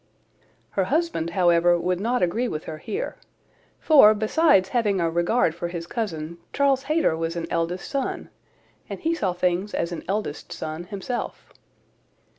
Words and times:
Her 0.71 0.85
husband, 0.85 1.29
however, 1.29 1.77
would 1.79 1.99
not 1.99 2.23
agree 2.23 2.47
with 2.47 2.63
her 2.63 2.79
here; 2.79 3.17
for 3.79 4.15
besides 4.15 4.69
having 4.69 4.99
a 4.99 5.11
regard 5.11 5.53
for 5.53 5.67
his 5.67 5.85
cousin, 5.85 6.39
Charles 6.53 6.81
Hayter 6.89 7.15
was 7.15 7.35
an 7.35 7.45
eldest 7.51 7.87
son, 7.87 8.29
and 8.89 8.99
he 8.99 9.13
saw 9.13 9.31
things 9.31 9.75
as 9.75 9.91
an 9.91 10.03
eldest 10.07 10.51
son 10.51 10.85
himself. 10.85 11.53